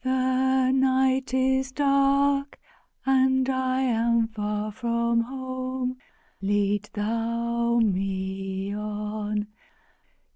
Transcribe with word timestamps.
The 0.03 0.71
night 0.71 1.31
is 1.31 1.71
dark 1.71 2.57
and 3.05 3.47
I 3.47 3.81
am 3.81 4.29
far 4.29 4.71
from 4.71 5.21
home! 5.21 5.97
Lead 6.41 6.89
Thou 6.93 7.77
me 7.83 8.73
on! 8.75 9.45